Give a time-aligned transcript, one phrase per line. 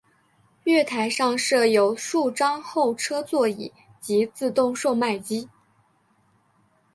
[0.63, 5.47] 月台上设有数张候车座椅及自动售卖机。